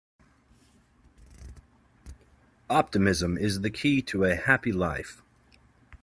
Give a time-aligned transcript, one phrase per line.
[2.71, 5.21] Optimism is the key to a happy life.